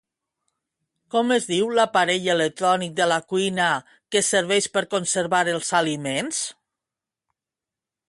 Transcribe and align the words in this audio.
Com 1.15 1.33
es 1.35 1.45
diu 1.49 1.67
l'aparell 1.79 2.25
electrònic 2.35 2.97
de 3.01 3.07
la 3.13 3.21
cuina 3.35 3.69
que 4.17 4.25
serveix 4.31 4.71
per 4.79 4.87
conservar 4.97 5.47
els 5.57 5.73
aliments? 5.85 6.45